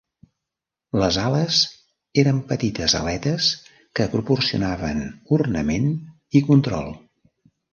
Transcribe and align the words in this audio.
Les 1.01 1.17
"ales" 1.23 1.59
eren 2.23 2.39
petites 2.53 2.95
aletes 3.01 3.51
que 3.99 4.09
proporcionaven 4.15 5.05
ornament 5.41 5.89
i 6.41 6.45
control. 6.53 6.93